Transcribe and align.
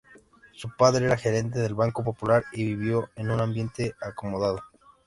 Su 0.53 0.75
padre 0.75 1.05
era 1.05 1.15
gerente 1.15 1.59
del 1.59 1.75
Banco 1.75 2.03
Popular, 2.03 2.43
y 2.53 2.65
vivió 2.65 3.11
en 3.17 3.29
un 3.29 3.39
ambiente 3.39 3.93
acomodado. 4.01 4.59